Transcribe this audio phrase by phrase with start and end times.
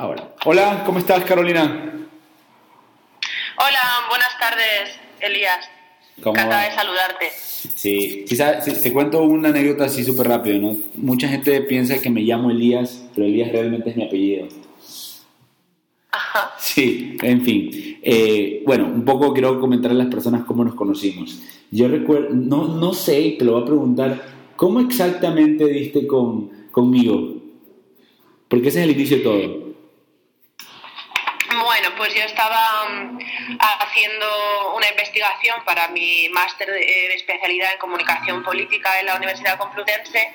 [0.00, 0.32] Ahora.
[0.44, 1.64] Hola, ¿cómo estás, Carolina?
[3.56, 5.68] Hola, buenas tardes, Elías.
[6.16, 7.24] Encantada de saludarte.
[7.32, 10.76] Sí, quizás te cuento una anécdota así súper rápido, ¿no?
[10.94, 14.46] Mucha gente piensa que me llamo Elías, pero Elías realmente es mi apellido.
[16.12, 16.52] Ajá.
[16.60, 17.98] Sí, en fin.
[18.00, 21.40] Eh, bueno, un poco quiero comentar a las personas cómo nos conocimos.
[21.72, 24.22] Yo recuerdo, no, no sé, te lo voy a preguntar,
[24.54, 27.34] ¿cómo exactamente diste con, conmigo?
[28.46, 29.67] Porque ese es el inicio de todo.
[31.96, 33.18] Pues yo estaba mm,
[33.58, 40.30] haciendo una investigación para mi máster de, especialidad en comunicación política en la Universidad Complutense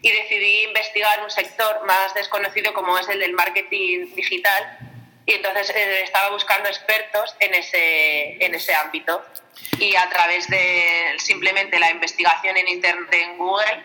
[0.00, 4.78] y decidí investigar un sector más desconocido como es el del marketing digital
[5.26, 9.22] y entonces eh, estaba buscando expertos en ese, en ese ámbito
[9.78, 13.82] y a través de simplemente la investigación en internet en Google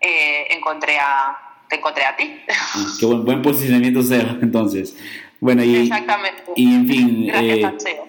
[0.00, 2.40] eh, encontré a te encontré a ti.
[2.48, 4.96] Ah, qué buen, buen posicionamiento sea entonces.
[5.46, 6.42] Bueno, y, Exactamente.
[6.56, 7.26] Y en fin.
[7.26, 8.00] Gracias, eh,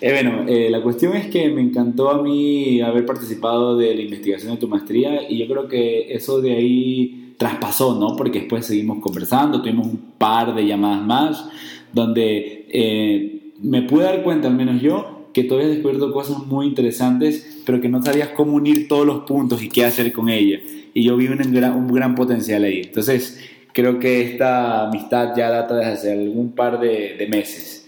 [0.00, 4.00] eh, bueno, eh, la cuestión es que me encantó a mí haber participado de la
[4.00, 8.16] investigación de tu maestría y yo creo que eso de ahí traspasó, ¿no?
[8.16, 11.48] Porque después seguimos conversando, tuvimos un par de llamadas más
[11.92, 16.66] donde eh, me pude dar cuenta, al menos yo, que tú habías descubierto cosas muy
[16.66, 20.62] interesantes, pero que no sabías cómo unir todos los puntos y qué hacer con ellas.
[20.94, 22.80] Y yo vi un gran, un gran potencial ahí.
[22.86, 23.38] Entonces,
[23.74, 27.86] creo que esta amistad ya data desde hace algún par de, de meses.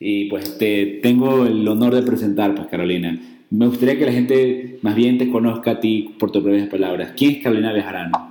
[0.00, 3.16] Y pues te tengo el honor de presentar, pues Carolina.
[3.50, 7.12] Me gustaría que la gente más bien te conozca a ti por tus propias palabras.
[7.16, 8.30] ¿Quién es Carolina Bejarano?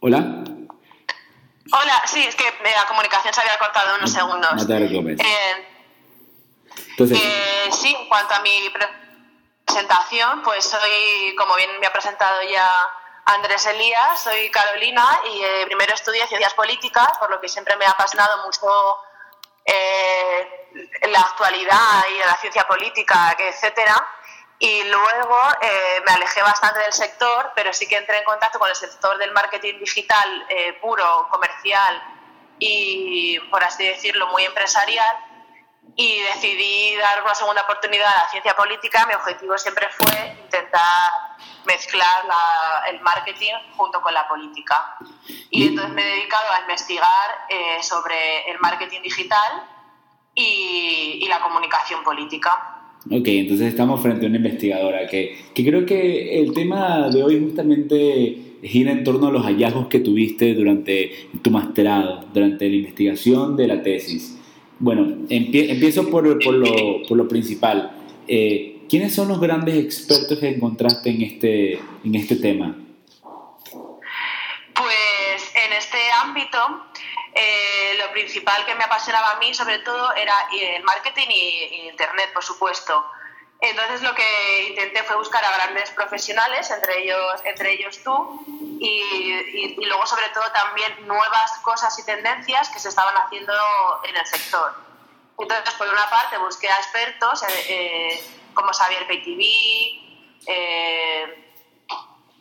[0.00, 0.44] ¿Hola?
[1.72, 4.50] Hola, sí, es que la comunicación se había cortado unos segundos.
[4.54, 5.18] No te preocupes.
[5.20, 5.64] Eh,
[6.90, 8.50] Entonces, eh, sí, en cuanto a mi
[9.64, 12.68] presentación, pues soy, como bien me ha presentado ya
[13.26, 17.84] Andrés Elías, soy Carolina y eh, primero estudié ciencias políticas, por lo que siempre me
[17.84, 18.68] ha apasionado mucho
[19.64, 20.68] eh,
[21.08, 23.94] la actualidad y la ciencia política, etcétera.
[24.60, 28.68] Y luego eh, me alejé bastante del sector, pero sí que entré en contacto con
[28.68, 30.46] el sector del marketing digital
[30.80, 32.00] puro, comercial
[32.60, 35.16] y, por así decirlo, muy empresarial.
[35.96, 39.04] Y decidí dar una segunda oportunidad a la ciencia política.
[39.06, 41.25] Mi objetivo siempre fue intentar
[41.66, 44.96] mezclar la- el marketing junto con la política.
[45.50, 49.62] Y entonces me he dedicado a investigar eh, sobre el marketing digital
[50.34, 52.72] y, y la comunicación política.
[53.10, 57.40] Ok, entonces estamos frente a una investigadora que, que creo que el tema de hoy
[57.40, 63.56] justamente gira en torno a los hallazgos que tuviste durante tu masterado, durante la investigación
[63.56, 64.38] de la tesis.
[64.80, 67.92] Bueno, empie- empiezo por, por, lo, por lo principal.
[68.26, 72.74] Eh, ¿Quiénes son los grandes expertos que encontraste en este, en este tema?
[74.74, 76.86] Pues en este ámbito,
[77.34, 82.32] eh, lo principal que me apasionaba a mí, sobre todo, era el marketing y, Internet,
[82.32, 83.04] por supuesto.
[83.60, 88.44] Entonces lo que intenté fue buscar a grandes profesionales, entre ellos, entre ellos tú,
[88.80, 93.52] y, luego sobre todo también nuevas cosas y tendencias que se estaban haciendo
[94.08, 94.74] en el sector.
[95.38, 98.24] Entonces, por una parte, busqué a expertos eh, eh,
[98.56, 99.42] como Xavier PTV,
[100.48, 101.46] eh,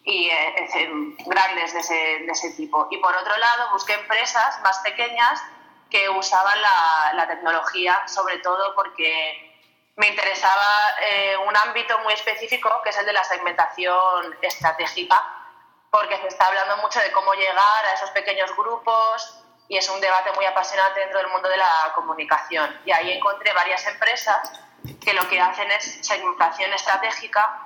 [0.05, 2.87] y eh, grandes de ese, de ese tipo.
[2.91, 5.43] Y por otro lado, busqué empresas más pequeñas
[5.89, 9.59] que usaban la, la tecnología, sobre todo porque
[9.95, 15.23] me interesaba eh, un ámbito muy específico, que es el de la segmentación estratégica,
[15.89, 19.99] porque se está hablando mucho de cómo llegar a esos pequeños grupos y es un
[20.01, 22.79] debate muy apasionante dentro del mundo de la comunicación.
[22.85, 24.51] Y ahí encontré varias empresas
[24.99, 27.65] que lo que hacen es segmentación estratégica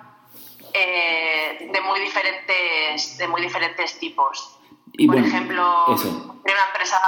[0.74, 4.58] eh, de muy diferentes de muy diferentes tipos.
[4.94, 7.00] Y Por bueno, ejemplo, hay una empresa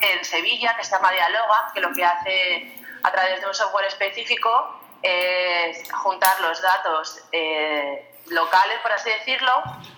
[0.00, 3.86] en Sevilla que se llama Dialoga, que lo que hace a través de un software
[3.86, 9.52] específico es juntar los datos eh, locales, por así decirlo,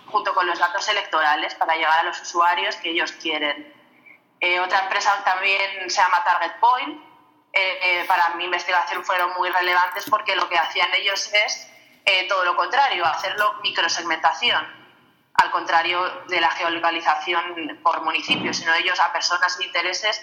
[0.06, 3.72] junto con los datos electorales para llegar a los usuarios que ellos quieren.
[4.40, 7.02] Eh, otra empresa también se llama Target Point.
[7.56, 11.66] Eh, eh, para mi investigación fueron muy relevantes porque lo que hacían ellos es
[12.04, 14.62] eh, todo lo contrario, hacerlo microsegmentación,
[15.32, 20.22] al contrario de la geolocalización por municipios, sino ellos a personas e intereses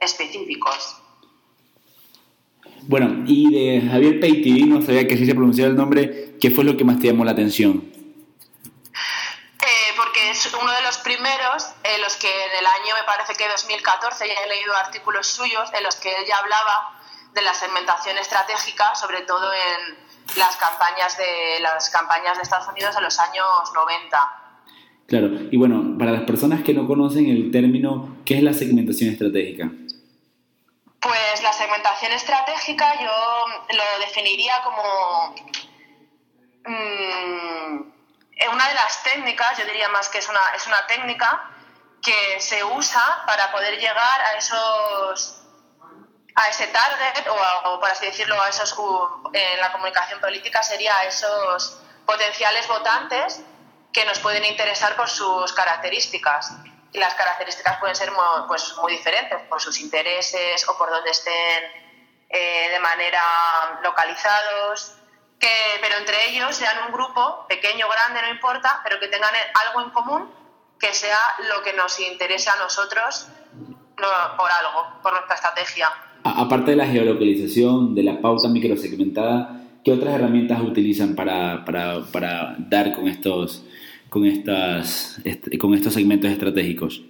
[0.00, 1.00] específicos.
[2.88, 6.64] Bueno, y de Javier Peiti, no sabía que así se pronunciaba el nombre, ¿qué fue
[6.64, 7.92] lo que más te llamó la atención?
[9.62, 13.34] Eh, porque es uno de los primeros en los que en el año, me parece
[13.34, 16.98] que 2014, ya he leído artículos suyos en los que él ya hablaba
[17.34, 19.96] de la segmentación estratégica, sobre todo en
[20.36, 24.38] las campañas de las campañas de Estados Unidos en los años 90.
[25.06, 29.10] Claro, y bueno, para las personas que no conocen el término, ¿qué es la segmentación
[29.10, 29.70] estratégica?
[31.00, 33.46] Pues la segmentación estratégica yo
[33.76, 35.34] lo definiría como
[36.64, 37.92] mm,
[38.52, 41.50] una de las técnicas, yo diría más que es una, es una técnica
[42.02, 45.38] que se usa para poder llegar a esos
[46.34, 48.74] a ese target o, por así decirlo a esos
[49.32, 53.42] en la comunicación política sería a esos potenciales votantes
[53.92, 56.52] que nos pueden interesar por sus características.
[56.92, 61.10] Y las características pueden ser muy, pues, muy diferentes por sus intereses o por donde
[61.10, 61.64] estén
[62.28, 63.22] eh, de manera
[63.82, 64.94] localizados
[65.38, 69.34] que, pero entre ellos sean un grupo pequeño grande no importa pero que tengan
[69.66, 70.41] algo en común
[70.82, 71.18] que sea
[71.48, 73.28] lo que nos interesa a nosotros
[73.94, 75.88] por algo, por nuestra estrategia.
[76.24, 82.56] aparte de la geolocalización, de la pauta microsegmentada, ¿qué otras herramientas utilizan para, para, para
[82.58, 83.64] dar con estos,
[84.08, 85.20] con, estas,
[85.60, 87.02] con estos segmentos estratégicos?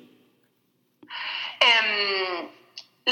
[1.60, 2.48] Em,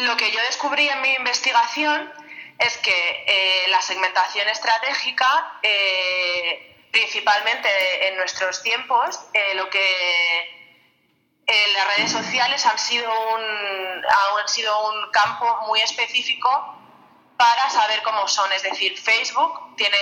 [0.04, 2.10] lo que yo descubrí en mi investigación
[2.58, 10.40] es que eh, la segmentación estratégica eh, principalmente en nuestros tiempos, eh, lo que
[11.46, 16.76] eh, las redes sociales han sido, un, han sido un campo muy específico
[17.36, 18.52] para saber cómo son.
[18.52, 19.98] Es decir, Facebook tiene,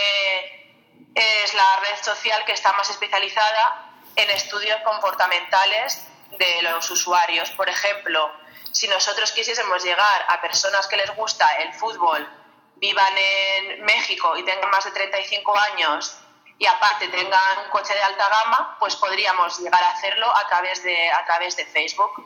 [1.14, 6.06] es la red social que está más especializada en estudios comportamentales
[6.38, 7.50] de los usuarios.
[7.52, 8.30] Por ejemplo,
[8.72, 12.28] si nosotros quisiésemos llegar a personas que les gusta el fútbol,
[12.76, 16.18] vivan en México y tengan más de 35 años
[16.58, 20.82] y aparte tengan un coche de alta gama, pues podríamos llegar a hacerlo a través
[20.82, 22.24] de, a través de Facebook.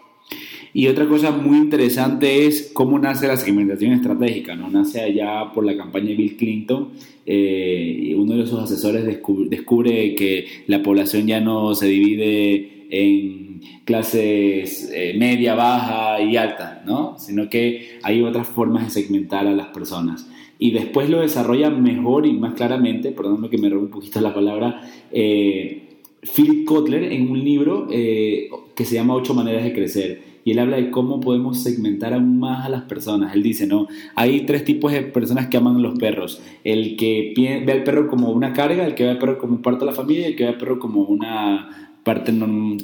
[0.72, 4.70] Y otra cosa muy interesante es cómo nace la segmentación estratégica, ¿no?
[4.70, 6.92] Nace allá por la campaña de Bill Clinton,
[7.26, 14.90] eh, uno de sus asesores descubre, que la población ya no se divide en clases
[14.94, 17.18] eh, media, baja y alta, ¿no?
[17.18, 20.26] Sino que hay otras formas de segmentar a las personas
[20.62, 24.32] y después lo desarrolla mejor y más claramente, perdóname que me robe un poquito la
[24.32, 24.80] palabra,
[25.10, 25.98] eh,
[26.36, 30.22] Philip Kotler en un libro eh, que se llama Ocho maneras de crecer.
[30.44, 33.34] Y él habla de cómo podemos segmentar aún más a las personas.
[33.34, 36.40] Él dice, no, hay tres tipos de personas que aman los perros.
[36.62, 39.80] El que ve al perro como una carga, el que ve al perro como parte
[39.80, 42.32] de la familia el que ve al perro como una parte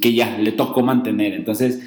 [0.01, 1.33] que ya le tocó mantener.
[1.35, 1.81] Entonces,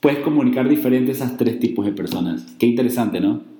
[0.00, 2.46] puedes comunicar diferente esas tres tipos de personas.
[2.58, 3.57] Qué interesante, ¿no?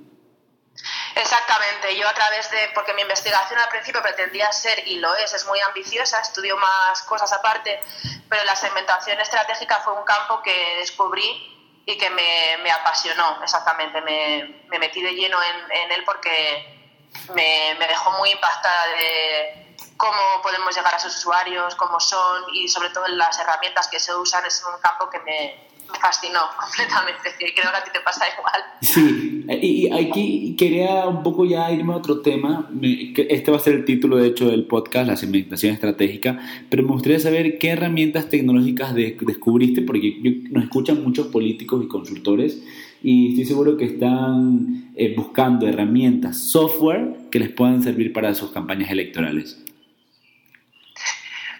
[2.09, 5.61] A través de, porque mi investigación al principio pretendía ser, y lo es, es muy
[5.61, 7.81] ambiciosa, estudio más cosas aparte,
[8.29, 14.01] pero la segmentación estratégica fue un campo que descubrí y que me, me apasionó, exactamente,
[14.03, 17.01] me, me, metí de lleno en, en él porque
[17.35, 22.69] me, me, dejó muy impactada de cómo podemos llegar a sus usuarios, cómo son y
[22.69, 27.31] sobre todo las herramientas que se usan, es un campo que me, me fascinó completamente.
[27.39, 28.63] Creo que a ti te pasa igual.
[28.81, 32.69] Sí, y aquí quería un poco ya irme a otro tema.
[32.81, 36.39] Este va a ser el título, de hecho, del podcast, la segmentación estratégica.
[36.71, 42.63] Pero me gustaría saber qué herramientas tecnológicas descubriste, porque nos escuchan muchos políticos y consultores.
[43.03, 48.51] Y estoy seguro que están eh, buscando herramientas, software que les puedan servir para sus
[48.51, 49.63] campañas electorales.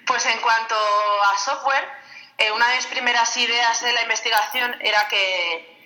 [0.05, 1.85] Pues en cuanto a software,
[2.39, 5.77] eh, una de mis primeras ideas de la investigación era que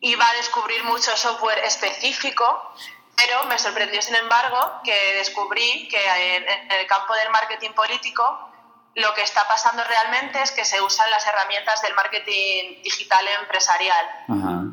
[0.00, 2.74] iba a descubrir mucho software específico,
[3.16, 8.48] pero me sorprendió, sin embargo, que descubrí que en, el campo del marketing político
[8.94, 14.06] lo que está pasando realmente es que se usan las herramientas del marketing digital empresarial.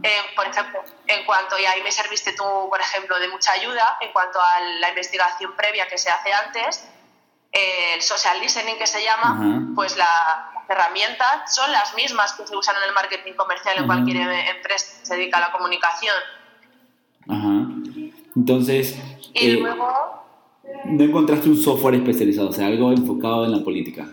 [0.04, 3.98] Eh, por ejemplo, en cuanto, y ahí me serviste tú, por ejemplo, de mucha ayuda,
[4.02, 6.86] en cuanto a la investigación previa que se hace antes,
[7.52, 10.10] el social listening que se llama, pues las
[10.70, 15.00] herramientas son las mismas que se usan en el marketing comercial en cualquier em, empresa
[15.00, 16.16] que se dedica a la comunicación.
[17.28, 17.66] Ajá.
[18.36, 18.98] Entonces,
[19.34, 20.20] y eh, luego...
[20.86, 24.08] ¿no encontraste un software especializado, o sea, algo enfocado en la política?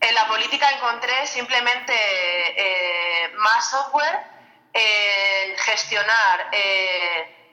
[0.00, 4.20] En la política encontré simplemente eh, más software
[4.72, 7.43] en gestionar eh,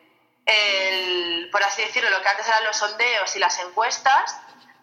[0.51, 4.37] el, por así decirlo, lo que antes eran los sondeos y las encuestas,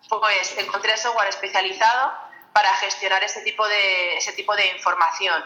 [0.08, 2.12] pues encontré software especializado
[2.52, 5.42] para gestionar ese tipo de, ese tipo de información.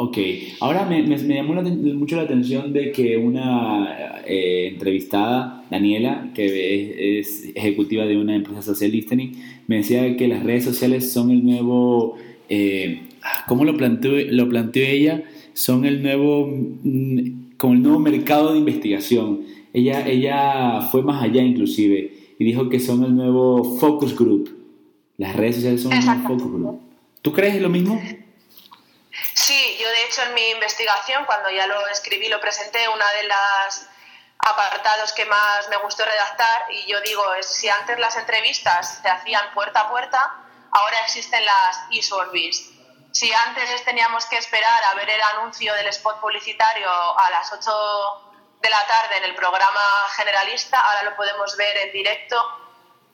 [0.00, 0.16] Ok,
[0.60, 7.50] ahora me, me, llamó mucho la atención de que una eh, entrevistada, Daniela, que es,
[7.52, 9.32] ejecutiva de una empresa social listening,
[9.66, 12.16] me decía que las redes sociales son el nuevo,
[12.48, 13.08] eh,
[13.48, 15.24] ¿cómo lo planteó, lo planteó ella?
[15.52, 19.46] Son el nuevo mm, como el nuevo mercado de investigación.
[19.74, 24.56] Ella, ella fue más allá inclusive y dijo que son el nuevo focus group,
[25.18, 26.80] Las redes sociales son un focus group.
[27.20, 28.00] ¿Tú crees lo mismo?
[29.34, 33.28] Sí, yo de hecho en mi investigación, cuando ya lo escribí, lo presenté, una de
[33.28, 33.88] las
[34.38, 39.08] apartados que más me gustó redactar y yo digo, es si antes las entrevistas se
[39.08, 40.32] hacían puerta a puerta,
[40.70, 42.70] ahora existen las e-surveys.
[43.12, 48.28] Si antes teníamos que esperar a ver el anuncio del spot publicitario a las 8
[48.60, 49.80] de la tarde en el programa
[50.16, 52.36] generalista, ahora lo podemos ver en directo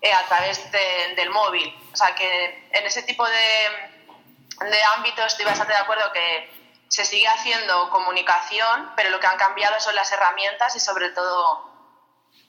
[0.01, 1.75] eh, a través del móvil.
[1.93, 6.51] O sea que en ese tipo de, de ámbitos estoy bastante de acuerdo que
[6.89, 11.74] se sigue haciendo comunicación, pero lo que han cambiado son las herramientas y sobre todo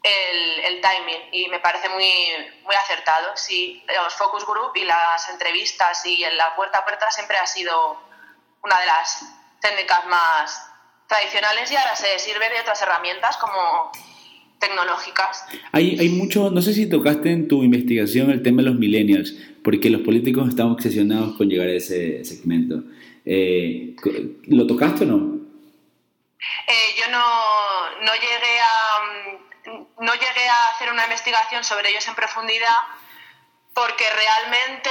[0.06, 1.30] el, timing.
[1.32, 2.06] Y me parece muy,
[2.64, 3.36] muy acertado.
[3.36, 8.00] Sí, los focus group y las entrevistas y la puerta a puerta siempre ha sido
[8.64, 9.26] una de las
[9.62, 10.70] técnicas más
[11.08, 13.92] tradicionales y ahora se sirve de otras herramientas como
[14.60, 15.46] tecnológicas.
[15.72, 19.34] Hay, hay mucho, no sé si tocaste en tu investigación el tema de los millennials,
[19.64, 22.84] porque los políticos están obsesionados con llegar a ese segmento.
[23.26, 23.96] Eh,
[24.48, 25.36] ¿Lo tocaste o no?
[26.68, 29.45] Eh, yo no, no, llegué a,
[30.00, 32.78] no llegué a hacer una investigación sobre ellos en profundidad
[33.74, 34.90] porque realmente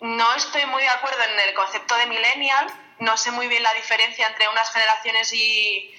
[0.00, 2.66] no estoy muy de acuerdo en el concepto de millennial,
[3.00, 5.94] no sé muy bien la diferencia entre unas generaciones y,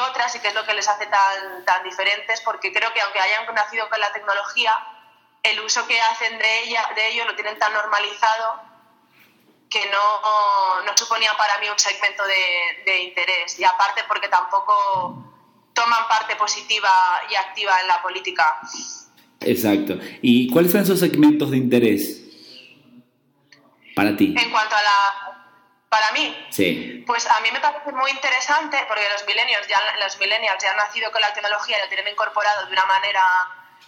[0.00, 3.20] otras y qué es lo que les hace tan, tan diferentes, porque creo que aunque
[3.20, 4.76] hayan nacido con la tecnología,
[5.42, 8.68] el uso que hacen de ella, de ello lo tienen tan normalizado
[9.70, 13.58] que no, no suponía para mí un segmento de, interés.
[13.58, 15.37] Y aparte porque tampoco
[15.78, 16.90] toman parte positiva
[17.30, 18.60] y activa en la política.
[19.40, 19.96] Exacto.
[20.20, 22.20] ¿Y cuáles son esos segmentos de interés
[23.94, 24.34] para ti?
[24.36, 25.24] En cuanto a la...
[25.88, 27.02] Para mí, sí.
[27.06, 30.76] pues a mí me parece muy interesante porque los millennials ya, los millennials ya han
[30.76, 33.22] nacido con la tecnología y lo tienen incorporado de una manera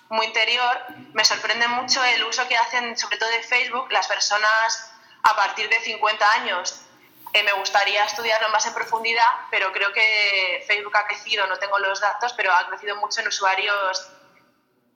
[0.08, 0.78] muy interior,
[1.12, 4.92] me sorprende mucho el uso que hacen, sobre todo de Facebook, las personas
[5.22, 6.86] a partir de 50 años.
[7.32, 12.00] Me gustaría estudiarlo más en profundidad, pero creo que Facebook ha crecido, no tengo los
[12.00, 14.10] datos, pero ha crecido mucho en usuarios,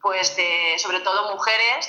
[0.02, 1.88] pues de, sobre todo mujeres,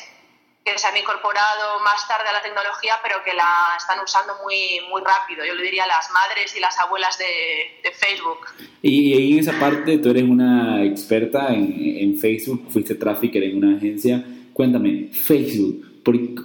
[0.66, 4.82] que se han incorporado más tarde a la tecnología, pero que la están usando muy,
[4.90, 5.46] muy rápido.
[5.46, 8.48] Yo le diría las madres y las abuelas de, Facebook.
[8.82, 14.24] Y, en esa parte tú eres una experta en, Facebook, fuiste trafficker en una agencia.
[14.54, 16.04] Cuéntame, Facebook,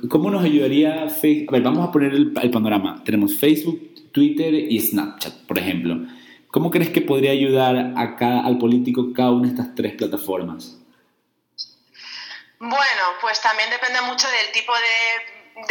[0.09, 1.49] ¿cómo nos ayudaría Facebook?
[1.49, 3.03] A ver, vamos a poner el panorama.
[3.05, 5.97] Tenemos Facebook, Twitter y Snapchat, por ejemplo.
[6.51, 10.77] ¿Cómo crees que podría ayudar acá al político cada una de estas tres plataformas?
[12.59, 15.71] Bueno, pues también depende mucho del tipo de,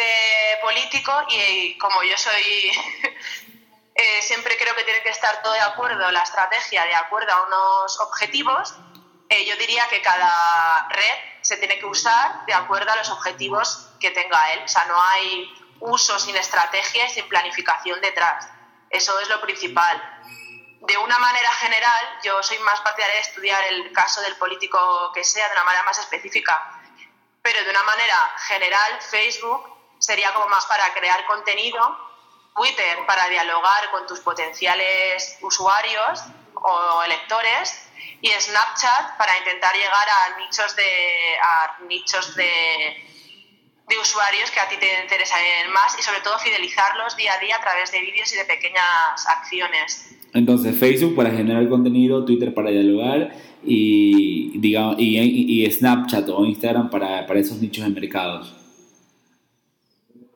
[0.61, 2.71] político y, como yo soy,
[3.95, 7.45] eh, siempre creo que tiene que estar todo de acuerdo, la estrategia de acuerdo a
[7.47, 8.75] unos objetivos,
[9.29, 13.89] eh, yo diría que cada red se tiene que usar de acuerdo a los objetivos
[13.99, 14.61] que tenga él.
[14.65, 15.49] O sea, no hay
[15.81, 18.47] uso sin estrategia y sin planificación detrás.
[18.89, 20.01] Eso es lo principal.
[20.81, 25.23] De una manera general, yo soy más partidaria de estudiar el caso del político que
[25.23, 26.79] sea de una manera más específica
[27.41, 28.15] pero de una manera
[28.47, 29.63] general Facebook
[29.99, 31.97] sería como más para crear contenido,
[32.55, 36.21] Twitter para dialogar con tus potenciales usuarios
[36.55, 37.89] o electores
[38.21, 43.18] y Snapchat para intentar llegar a nichos de, a nichos de,
[43.89, 45.41] de usuarios que a ti te interesan
[45.73, 49.27] más y sobre todo fidelizarlos día a día a través de vídeos y de pequeñas
[49.27, 50.15] acciones.
[50.33, 53.33] Entonces Facebook para generar contenido, Twitter para dialogar
[53.65, 58.55] y, digamos, y, y Snapchat o Instagram para, para, esos nichos de mercados.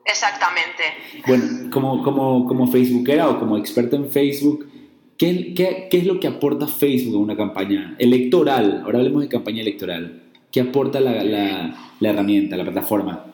[0.04, 0.82] Exactamente.
[1.26, 4.68] Bueno, como, como, como Facebookera o como experta en Facebook,
[5.16, 8.82] ¿qué, qué, qué es lo que aporta Facebook a una campaña electoral?
[8.84, 10.22] Ahora hablemos de campaña electoral.
[10.50, 13.33] ¿Qué aporta la, la, la herramienta, la plataforma?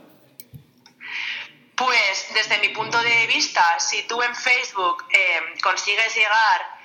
[2.34, 6.78] Desde mi punto de vista, si tú en Facebook eh, consigues llegar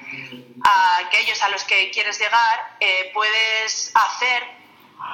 [0.63, 4.43] a aquellos a los que quieres llegar, eh, puedes hacer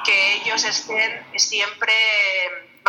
[0.05, 1.93] que ellos estén siempre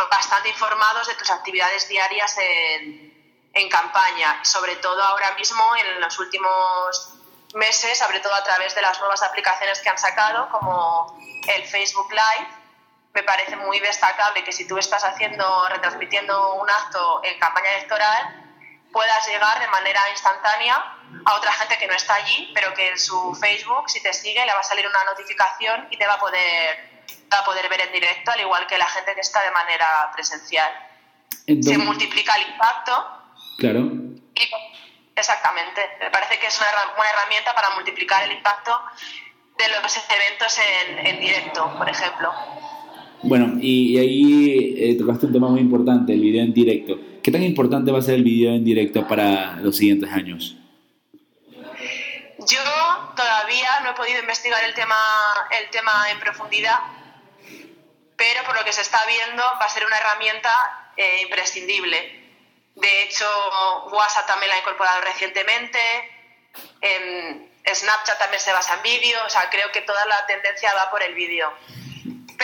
[0.09, 3.13] bastante informados de tus actividades diarias en,
[3.53, 7.13] en campaña, sobre todo ahora mismo en los últimos
[7.55, 12.11] meses, sobre todo a través de las nuevas aplicaciones que han sacado, como el Facebook
[12.11, 12.62] Live
[13.13, 18.43] me parece muy destacable que si tú estás haciendo, retransmitiendo un acto en campaña electoral,
[18.91, 20.75] puedas llegar de manera instantánea
[21.25, 24.43] a otra gente que no está allí, pero que en su Facebook, si te sigue,
[24.45, 27.81] le va a salir una notificación y te va a poder, va a poder ver
[27.81, 30.71] en directo, al igual que la gente que está de manera presencial.
[31.45, 33.21] Se multiplica el impacto.
[33.59, 33.91] Claro.
[35.15, 35.97] exactamente.
[35.99, 38.81] Me parece que es una buena herramienta para multiplicar el impacto
[39.57, 42.33] de los eventos en, en directo, por ejemplo.
[43.23, 46.99] Bueno, y, ahí eh, tocaste un tema muy importante, el video en directo.
[47.23, 50.57] ¿Qué tan importante va a ser el video en directo para los siguientes años?
[52.37, 52.59] Yo
[53.15, 54.97] todavía no he podido investigar el tema,
[55.57, 56.79] el tema en profundidad,
[58.17, 60.51] pero por lo que se está viendo va a ser una herramienta
[60.97, 61.97] eh, imprescindible.
[62.75, 63.25] De hecho,
[63.93, 65.79] WhatsApp también la ha incorporado recientemente,
[67.73, 71.01] Snapchat también se basa en vídeo, o sea, creo que toda la tendencia va por
[71.01, 71.53] el vídeo.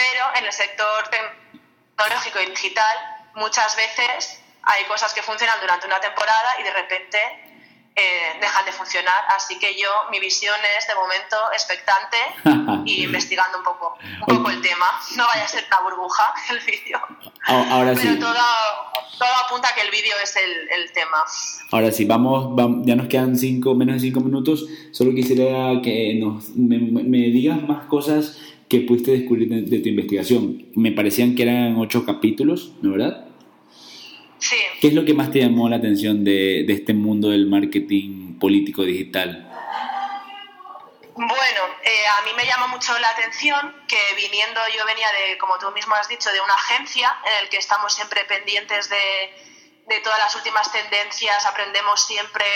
[0.00, 2.96] Pero en el sector tecnológico y digital,
[3.34, 7.18] muchas veces hay cosas que funcionan durante una temporada y de repente
[7.94, 9.24] eh, dejan de funcionar.
[9.28, 12.16] Así que yo, mi visión es de momento expectante
[12.90, 14.86] y investigando un poco, un poco el tema.
[15.16, 16.98] No vaya a ser una burbuja el vídeo.
[17.44, 18.32] Ahora Pero todo,
[19.18, 21.24] todo, apunta a que el vídeo es el, el, tema.
[21.72, 24.64] Ahora sí, vamos, ya nos quedan cinco, menos de cinco minutos.
[24.92, 28.38] Solo quisiera que nos, me, me digas más cosas
[28.70, 30.70] que pudiste descubrir de, tu investigación.
[30.76, 33.26] Me parecían que eran ocho capítulos, ¿no verdad?
[34.38, 34.56] Sí.
[34.80, 38.38] ¿Qué es lo que más te llamó la atención de, de este mundo del marketing
[38.38, 39.48] político digital?
[41.16, 45.58] Bueno, eh, a mí me llama mucho la atención que viniendo, yo venía de, como
[45.58, 48.96] tú mismo has dicho, de una agencia en el que estamos siempre pendientes de,
[49.88, 52.46] de todas las últimas tendencias, aprendemos siempre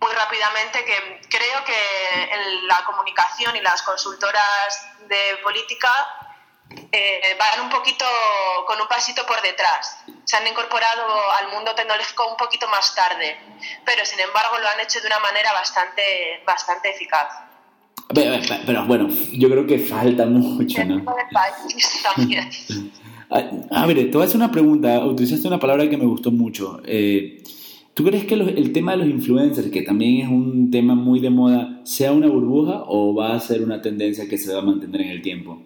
[0.00, 5.90] muy rápidamente que creo que la comunicación y las consultoras de política
[6.92, 8.04] eh, van un poquito
[8.66, 10.04] con un pasito por detrás.
[10.24, 11.04] Se han incorporado
[11.38, 13.36] al mundo tecnológico un poquito más tarde,
[13.84, 17.48] pero sin embargo lo han hecho de una manera bastante, bastante eficaz.
[18.14, 21.04] Pero, bueno, yo creo que falta mucho, ¿no?
[22.02, 22.50] También.
[23.30, 25.00] A, ver, te voy a hacer una pregunta.
[25.00, 26.80] Utilizaste una palabra que me gustó mucho.
[26.86, 27.42] Eh,
[27.98, 31.30] ¿Tú crees que el tema de los influencers, que también es un tema muy de
[31.30, 35.00] moda, sea una burbuja o va a ser una tendencia que se va a mantener
[35.00, 35.60] en el tiempo?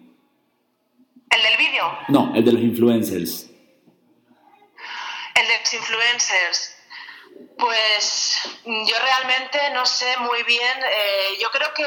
[1.29, 1.83] ¿El del vídeo?
[2.07, 3.51] No, el de los influencers.
[5.35, 6.75] El de los influencers.
[7.59, 10.77] Pues yo realmente no sé muy bien.
[10.89, 11.83] Eh, yo creo que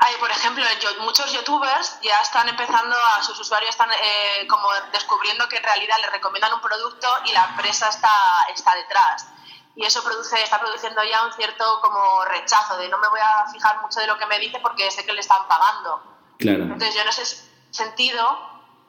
[0.00, 0.64] hay, por ejemplo,
[1.00, 5.96] muchos youtubers ya están empezando a sus usuarios están eh, como descubriendo que en realidad
[6.00, 9.26] les recomiendan un producto y la empresa está, está detrás.
[9.74, 13.46] Y eso produce, está produciendo ya un cierto como rechazo de no me voy a
[13.52, 16.00] fijar mucho de lo que me dice porque sé que le están pagando.
[16.38, 16.62] Claro.
[16.62, 17.24] Entonces yo en ese
[17.70, 18.38] sentido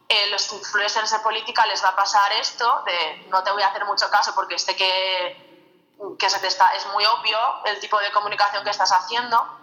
[0.08, 3.67] eh, los influencers de política les va a pasar esto de no te voy a
[3.67, 5.88] hacer mucho caso porque sé que,
[6.19, 9.59] que se te está, es muy obvio el tipo de comunicación que estás haciendo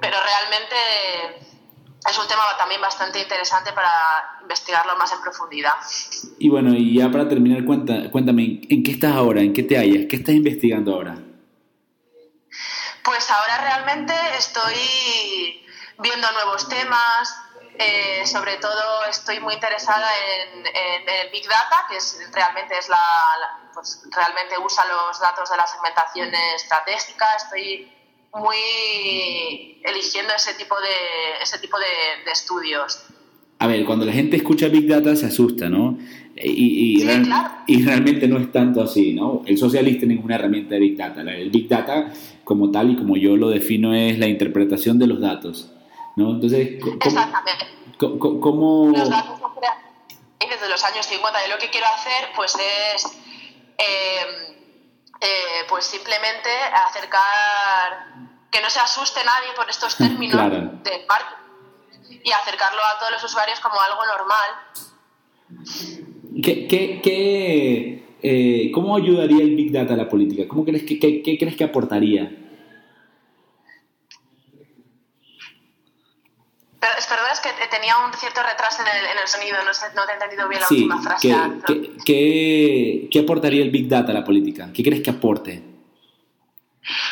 [0.00, 0.76] pero realmente
[2.08, 5.74] es un tema también bastante interesante para investigarlo más en profundidad.
[6.38, 9.40] Y bueno, y ya para terminar, cuéntame, ¿en qué estás ahora?
[9.40, 10.06] ¿En qué te hallas?
[10.08, 11.16] ¿Qué estás investigando ahora?
[13.04, 15.64] Pues ahora realmente estoy
[15.98, 17.36] viendo nuevos temas,
[17.78, 23.70] eh, sobre todo estoy muy interesada en, el Big Data, que es, realmente, es la,
[23.74, 27.92] pues realmente usa los datos de la segmentación estratégica, estoy
[28.34, 33.04] muy eligiendo ese tipo de, ese tipo de, estudios.
[33.58, 35.98] A ver, cuando la gente escucha Big Data se asusta, ¿no?
[36.34, 37.02] Y,
[37.66, 39.42] y, realmente no es tanto así, ¿no?
[39.46, 41.20] El social listening es una herramienta de Big Data.
[41.20, 45.20] El Big Data, como tal y como yo lo defino, es la interpretación de los
[45.20, 45.70] datos,
[46.16, 46.32] ¿no?
[46.32, 47.66] Entonces, ¿cómo, Exactamente.
[47.98, 49.42] ¿cómo, Los datos
[50.48, 53.21] desde los años 50 y lo que quiero hacer, pues es...
[55.82, 56.48] Pues simplemente
[56.88, 58.14] acercar,
[58.52, 63.24] que no se asuste nadie por estos términos del marketing y acercarlo a todos los
[63.24, 64.48] usuarios como algo normal.
[66.40, 70.44] ¿Qué, qué, qué eh, ¿Cómo ayudaría el Big Data a la política?
[70.46, 72.30] ¿Cómo crees que, qué, qué crees que aportaría?
[76.78, 80.12] Perdón, es que tenía un cierto retraso en el, en el sonido, no, no, te
[80.12, 81.28] he entendido bien la última frase.
[81.66, 84.70] ¿qué, qué, qué, aportaría el Big Data a la política?
[84.72, 85.71] ¿Qué crees que aporte?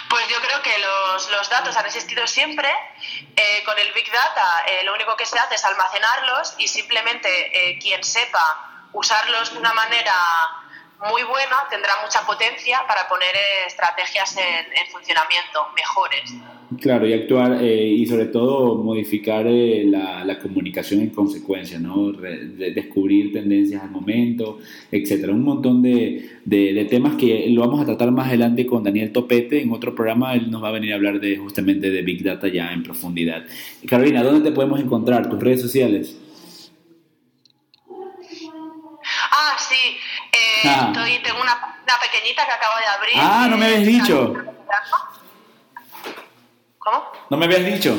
[0.09, 2.69] Pues yo creo que los, los datos han existido siempre.
[3.37, 7.29] Eh, con el Big Data eh, lo único que se hace es almacenarlos y simplemente
[7.29, 10.15] eh, quien sepa usarlos de una manera
[10.99, 13.35] muy buena tendrá mucha potencia para poner
[13.67, 16.33] estrategias en, en funcionamiento mejores.
[16.79, 22.13] Claro, y actuar eh, y sobre todo modificar eh, la, la, comunicación en consecuencia, ¿no?
[22.13, 24.61] descubrir tendencias al momento,
[24.93, 25.33] etcétera.
[25.33, 29.61] Un montón de, de, temas que lo vamos a tratar más adelante con Daniel Topete.
[29.61, 32.47] En otro programa él nos va a venir a hablar de justamente de Big Data
[32.47, 33.45] ya en profundidad.
[33.89, 35.29] Carolina, ¿dónde te podemos encontrar?
[35.29, 36.17] ¿Tus redes sociales?
[39.33, 39.97] Ah, sí.
[40.33, 40.93] Eh, ah.
[40.95, 43.15] Estoy, tengo una, una pequeñita que acabo de abrir.
[43.17, 44.35] Ah, no me habías dicho.
[46.81, 47.13] ¿Cómo?
[47.29, 47.95] ¿No me habías dicho?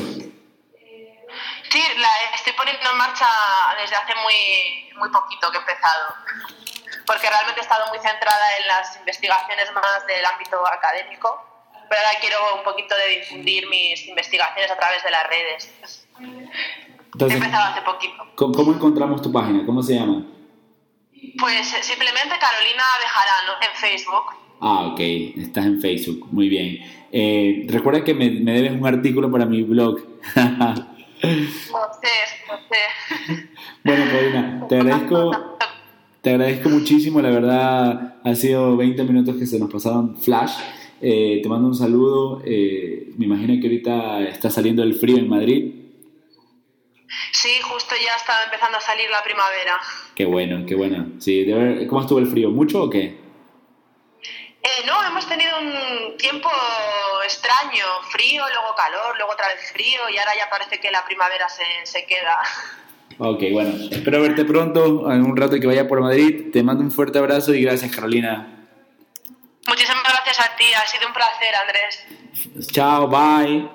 [1.70, 3.26] Sí, la estoy poniendo en marcha
[3.80, 6.14] desde hace muy, muy poquito que he empezado,
[7.06, 11.46] porque realmente he estado muy centrada en las investigaciones más del ámbito académico,
[11.88, 16.06] pero ahora quiero un poquito de difundir mis investigaciones a través de las redes.
[17.20, 18.26] he empezado hace poquito.
[18.34, 19.64] ¿Cómo encontramos tu página?
[19.64, 20.26] ¿Cómo se llama?
[21.38, 24.24] Pues eh, simplemente Carolina Bejarano en Facebook.
[24.60, 25.00] Ah, ok,
[25.38, 27.01] estás en Facebook, muy bien.
[27.12, 30.00] Eh, recuerda que me, me, debes un artículo para mi blog.
[30.34, 30.74] no
[31.22, 32.14] sé,
[32.48, 33.48] no sé.
[33.84, 35.58] Bueno, Carolina, te agradezco,
[36.20, 40.52] te agradezco muchísimo, la verdad ha sido 20 minutos que se nos pasaron flash.
[41.00, 45.74] Eh, te mando un saludo, me imagino que ahorita está saliendo el frío en Madrid.
[47.32, 49.80] Sí, justo ya está empezando a salir la primavera.
[50.14, 51.08] Qué bueno, qué bueno.
[51.18, 51.44] Sí,
[51.88, 52.50] ¿Cómo estuvo el frío?
[52.50, 53.21] ¿Mucho o qué?
[54.62, 56.48] Eh, no, hemos tenido un tiempo
[57.24, 61.48] extraño, frío, luego calor, luego otra vez frío y ahora ya parece que la primavera
[61.48, 62.38] se, se queda.
[63.18, 66.52] Ok, bueno, espero verte pronto, en un rato que vaya por Madrid.
[66.52, 68.68] Te mando un fuerte abrazo y gracias, Carolina.
[69.66, 72.68] Muchísimas gracias a ti, ha sido un placer, Andrés.
[72.72, 73.68] Chao, bye.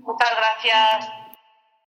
[0.00, 1.17] Muchas gracias.